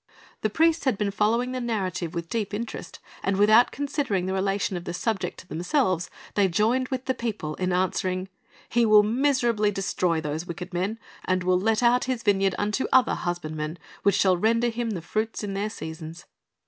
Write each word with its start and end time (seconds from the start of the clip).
The 0.41 0.49
priests 0.49 0.85
had 0.85 0.97
been 0.97 1.11
following 1.11 1.51
the 1.51 1.61
narrative 1.61 2.15
with 2.15 2.27
deep 2.27 2.55
interest, 2.55 2.97
and 3.21 3.37
without 3.37 3.69
considering 3.69 4.25
the 4.25 4.33
relation 4.33 4.75
of 4.75 4.85
the 4.85 4.95
subject 4.95 5.37
to 5.41 5.47
themselves 5.47 6.09
they 6.33 6.47
joined 6.47 6.87
with 6.87 7.05
the 7.05 7.13
people 7.13 7.53
in 7.57 7.71
answering, 7.71 8.27
"He 8.67 8.83
will 8.83 9.03
miserably 9.03 9.69
destroy 9.69 10.19
those 10.19 10.47
wicked 10.47 10.73
men, 10.73 10.97
and 11.25 11.43
will 11.43 11.59
let 11.59 11.83
out 11.83 12.05
his 12.05 12.23
vineyard 12.23 12.55
unto 12.57 12.87
other 12.91 13.13
husbandmen, 13.13 13.77
which 14.01 14.15
shall 14.15 14.37
render 14.37 14.69
him 14.69 14.89
the 14.89 15.03
fruits 15.03 15.43
in 15.43 15.53
their 15.53 15.69
seasons." 15.69 16.25